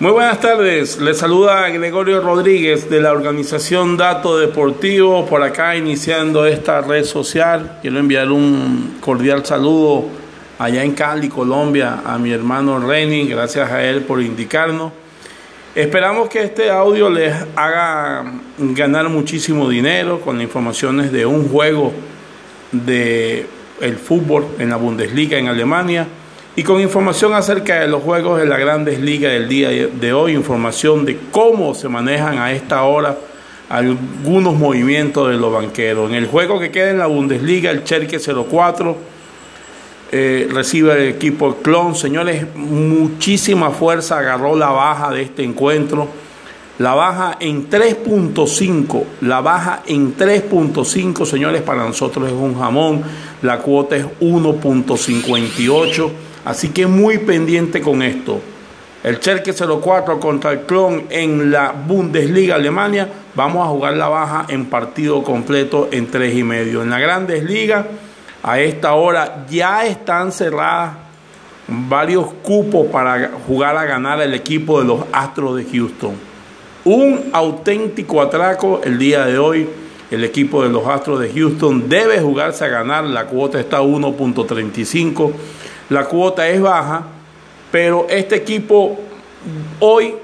Muy 0.00 0.10
buenas 0.10 0.40
tardes, 0.40 0.98
les 0.98 1.18
saluda 1.18 1.68
Gregorio 1.68 2.20
Rodríguez 2.20 2.90
de 2.90 3.00
la 3.00 3.12
organización 3.12 3.96
Dato 3.96 4.36
Deportivo, 4.38 5.24
por 5.24 5.40
acá 5.44 5.76
iniciando 5.76 6.46
esta 6.46 6.80
red 6.80 7.04
social. 7.04 7.78
Quiero 7.80 8.00
enviar 8.00 8.32
un 8.32 8.96
cordial 9.00 9.46
saludo 9.46 10.06
allá 10.58 10.82
en 10.82 10.94
Cali, 10.94 11.28
Colombia, 11.28 12.02
a 12.04 12.18
mi 12.18 12.32
hermano 12.32 12.80
Reni, 12.84 13.28
gracias 13.28 13.70
a 13.70 13.84
él 13.84 14.02
por 14.02 14.20
indicarnos. 14.20 14.90
Esperamos 15.76 16.28
que 16.28 16.42
este 16.42 16.70
audio 16.70 17.08
les 17.08 17.32
haga 17.54 18.24
ganar 18.58 19.08
muchísimo 19.08 19.68
dinero 19.68 20.20
con 20.20 20.40
informaciones 20.40 21.12
de 21.12 21.24
un 21.24 21.48
juego 21.48 21.92
de 22.72 23.46
fútbol 24.04 24.44
en 24.58 24.70
la 24.70 24.76
Bundesliga 24.76 25.38
en 25.38 25.46
Alemania 25.46 26.08
y 26.56 26.62
con 26.62 26.80
información 26.80 27.34
acerca 27.34 27.80
de 27.80 27.88
los 27.88 28.02
juegos 28.02 28.38
de 28.38 28.46
la 28.46 28.56
Grandes 28.56 29.00
Ligas 29.00 29.32
del 29.32 29.48
día 29.48 29.70
de 29.70 30.12
hoy, 30.12 30.32
información 30.32 31.04
de 31.04 31.18
cómo 31.32 31.74
se 31.74 31.88
manejan 31.88 32.38
a 32.38 32.52
esta 32.52 32.84
hora 32.84 33.18
algunos 33.68 34.54
movimientos 34.54 35.30
de 35.30 35.36
los 35.36 35.52
banqueros. 35.52 36.10
En 36.10 36.16
el 36.16 36.26
juego 36.26 36.60
que 36.60 36.70
queda 36.70 36.90
en 36.90 36.98
la 36.98 37.06
Bundesliga, 37.06 37.72
el 37.72 37.82
Cherke 37.82 38.20
04 38.20 38.96
eh, 40.12 40.48
recibe 40.48 40.92
el 40.92 41.14
equipo 41.14 41.56
Clon. 41.56 41.96
Señores, 41.96 42.46
muchísima 42.54 43.70
fuerza 43.70 44.18
agarró 44.18 44.54
la 44.54 44.68
baja 44.68 45.10
de 45.10 45.22
este 45.22 45.42
encuentro. 45.42 46.06
La 46.78 46.94
baja 46.94 47.36
en 47.40 47.68
3.5, 47.68 49.04
la 49.22 49.40
baja 49.40 49.82
en 49.86 50.16
3.5, 50.16 51.24
señores, 51.24 51.62
para 51.62 51.84
nosotros 51.84 52.28
es 52.28 52.32
un 52.32 52.58
jamón. 52.58 53.02
La 53.42 53.58
cuota 53.58 53.96
es 53.96 54.06
1.58. 54.20 56.10
Así 56.44 56.68
que 56.68 56.86
muy 56.86 57.18
pendiente 57.18 57.80
con 57.80 58.02
esto. 58.02 58.40
El 59.02 59.20
Cherke 59.20 59.52
04 59.52 60.18
contra 60.18 60.52
el 60.52 60.60
Clon 60.60 61.04
en 61.10 61.50
la 61.50 61.72
Bundesliga 61.72 62.54
Alemania. 62.54 63.08
Vamos 63.34 63.66
a 63.66 63.70
jugar 63.70 63.94
la 63.94 64.08
baja 64.08 64.46
en 64.48 64.66
partido 64.66 65.22
completo 65.22 65.88
en 65.92 66.10
tres 66.10 66.34
y 66.34 66.42
medio. 66.42 66.82
En 66.82 66.90
la 66.90 66.98
Grandes 66.98 67.44
Ligas, 67.44 67.84
a 68.42 68.60
esta 68.60 68.94
hora 68.94 69.44
ya 69.50 69.84
están 69.84 70.32
cerradas 70.32 70.94
varios 71.66 72.26
cupos 72.42 72.86
para 72.86 73.30
jugar 73.46 73.76
a 73.76 73.84
ganar 73.84 74.20
el 74.20 74.34
equipo 74.34 74.80
de 74.80 74.86
los 74.86 75.00
Astros 75.12 75.56
de 75.56 75.64
Houston. 75.64 76.14
Un 76.84 77.30
auténtico 77.32 78.20
atraco 78.20 78.80
el 78.84 78.98
día 78.98 79.24
de 79.24 79.38
hoy. 79.38 79.68
El 80.10 80.22
equipo 80.24 80.62
de 80.62 80.68
los 80.68 80.86
Astros 80.86 81.20
de 81.20 81.30
Houston 81.32 81.88
debe 81.88 82.20
jugarse 82.20 82.64
a 82.64 82.68
ganar. 82.68 83.04
La 83.04 83.26
cuota 83.26 83.58
está 83.58 83.80
1.35 83.82 85.32
la 85.90 86.04
cuota 86.04 86.48
es 86.48 86.60
baja, 86.60 87.02
pero 87.70 88.06
este 88.08 88.36
equipo 88.36 88.98
hoy, 89.80 90.14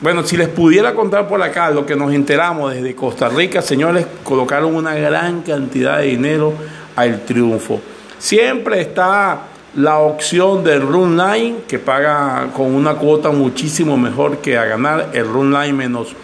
bueno, 0.00 0.22
si 0.24 0.36
les 0.36 0.48
pudiera 0.48 0.94
contar 0.94 1.26
por 1.26 1.42
acá 1.42 1.70
lo 1.70 1.86
que 1.86 1.96
nos 1.96 2.12
enteramos 2.12 2.74
desde 2.74 2.94
Costa 2.94 3.28
Rica, 3.28 3.62
señores, 3.62 4.06
colocaron 4.22 4.74
una 4.74 4.94
gran 4.94 5.42
cantidad 5.42 5.98
de 5.98 6.06
dinero 6.06 6.52
al 6.96 7.24
triunfo. 7.24 7.80
Siempre 8.18 8.80
está 8.80 9.40
la 9.76 9.98
opción 9.98 10.62
del 10.62 10.82
run 10.82 11.16
line 11.16 11.56
que 11.66 11.78
paga 11.78 12.50
con 12.54 12.74
una 12.74 12.94
cuota 12.94 13.30
muchísimo 13.30 13.96
mejor 13.96 14.38
que 14.38 14.56
a 14.56 14.64
ganar 14.64 15.10
el 15.12 15.26
run 15.26 15.52
line 15.52 15.72
menos 15.72 16.14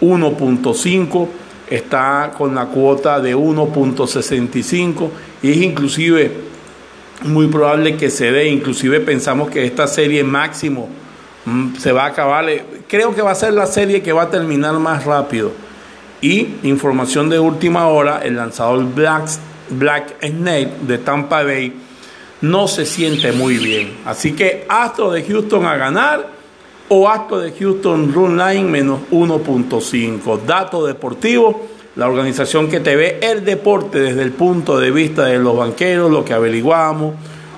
1.5 0.00 1.28
está 1.70 2.32
con 2.36 2.54
la 2.54 2.66
cuota 2.66 3.20
de 3.20 3.36
1.65 3.36 5.10
y 5.42 5.50
es 5.52 5.56
inclusive 5.58 6.32
muy 7.22 7.48
probable 7.48 7.96
que 7.96 8.10
se 8.10 8.30
dé, 8.30 8.48
inclusive 8.48 9.00
pensamos 9.00 9.50
que 9.50 9.64
esta 9.64 9.86
serie 9.86 10.22
máximo 10.24 10.88
mm, 11.44 11.74
se 11.76 11.92
va 11.92 12.04
a 12.04 12.08
acabar, 12.08 12.46
creo 12.86 13.14
que 13.14 13.22
va 13.22 13.32
a 13.32 13.34
ser 13.34 13.54
la 13.54 13.66
serie 13.66 14.02
que 14.02 14.12
va 14.12 14.22
a 14.22 14.30
terminar 14.30 14.74
más 14.74 15.04
rápido. 15.04 15.52
Y 16.20 16.56
información 16.64 17.28
de 17.28 17.38
última 17.38 17.86
hora, 17.88 18.20
el 18.24 18.36
lanzador 18.36 18.84
Black, 18.92 19.28
Black 19.70 20.16
Snake 20.20 20.72
de 20.82 20.98
Tampa 20.98 21.44
Bay 21.44 21.72
no 22.40 22.66
se 22.68 22.86
siente 22.86 23.32
muy 23.32 23.58
bien. 23.58 23.98
Así 24.04 24.32
que 24.32 24.66
Astro 24.68 25.12
de 25.12 25.22
Houston 25.22 25.64
a 25.66 25.76
ganar 25.76 26.28
o 26.88 27.08
Astro 27.08 27.38
de 27.38 27.52
Houston 27.52 28.12
Run 28.12 28.36
Line 28.36 28.64
menos 28.64 29.00
1.5. 29.10 30.40
Dato 30.44 30.86
deportivo 30.86 31.68
la 31.98 32.06
organización 32.06 32.68
que 32.68 32.78
te 32.78 32.94
ve 32.94 33.18
el 33.20 33.44
deporte 33.44 33.98
desde 33.98 34.22
el 34.22 34.30
punto 34.30 34.78
de 34.78 34.92
vista 34.92 35.24
de 35.24 35.40
los 35.40 35.56
banqueros, 35.56 36.12
lo 36.12 36.24
que 36.24 36.32
averiguamos, 36.32 37.16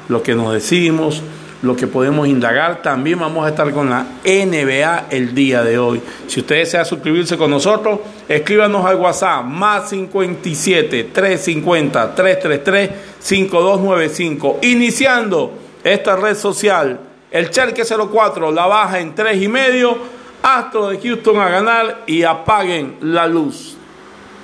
lo 0.08 0.22
que 0.22 0.34
nos 0.34 0.54
decimos, 0.54 1.22
lo 1.60 1.76
que 1.76 1.86
podemos 1.86 2.26
indagar. 2.26 2.80
También 2.80 3.18
vamos 3.18 3.44
a 3.44 3.50
estar 3.50 3.70
con 3.70 3.90
la 3.90 4.06
NBA 4.24 5.08
el 5.10 5.34
día 5.34 5.62
de 5.62 5.78
hoy. 5.78 6.00
Si 6.26 6.40
usted 6.40 6.56
desea 6.56 6.86
suscribirse 6.86 7.36
con 7.36 7.50
nosotros, 7.50 8.00
escríbanos 8.26 8.86
al 8.86 8.96
WhatsApp 8.96 9.44
más 9.44 9.90
57 9.90 11.10
350 11.12 12.14
333 12.14 12.90
5295. 13.18 14.60
Iniciando 14.62 15.52
esta 15.84 16.16
red 16.16 16.34
social, 16.34 16.98
el 17.30 17.50
Cherke 17.50 17.84
04 17.84 18.50
la 18.52 18.64
baja 18.64 19.00
en 19.00 19.14
3 19.14 19.42
y 19.42 19.48
medio. 19.48 19.98
Astro 20.42 20.88
de 20.88 20.98
Houston 20.98 21.38
a 21.38 21.50
ganar 21.50 22.04
y 22.06 22.22
apaguen 22.22 22.96
la 23.02 23.26
luz. 23.26 23.76